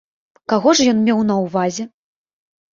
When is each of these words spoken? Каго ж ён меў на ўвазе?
Каго 0.53 0.73
ж 0.79 0.87
ён 0.95 1.05
меў 1.11 1.21
на 1.29 1.37
ўвазе? 1.43 1.89